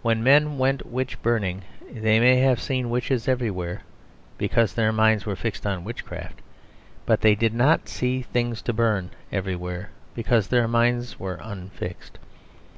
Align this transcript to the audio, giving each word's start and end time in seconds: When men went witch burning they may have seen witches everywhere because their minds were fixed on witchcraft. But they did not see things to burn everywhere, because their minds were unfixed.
When 0.00 0.22
men 0.24 0.56
went 0.56 0.86
witch 0.86 1.20
burning 1.20 1.64
they 1.92 2.18
may 2.18 2.36
have 2.36 2.62
seen 2.62 2.88
witches 2.88 3.28
everywhere 3.28 3.82
because 4.38 4.72
their 4.72 4.90
minds 4.90 5.26
were 5.26 5.36
fixed 5.36 5.66
on 5.66 5.84
witchcraft. 5.84 6.40
But 7.04 7.20
they 7.20 7.34
did 7.34 7.52
not 7.52 7.86
see 7.86 8.22
things 8.22 8.62
to 8.62 8.72
burn 8.72 9.10
everywhere, 9.30 9.90
because 10.14 10.48
their 10.48 10.66
minds 10.66 11.18
were 11.20 11.38
unfixed. 11.42 12.18